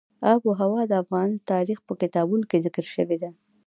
[0.31, 3.29] آب وهوا د افغان تاریخ په کتابونو کې ذکر شوې ده.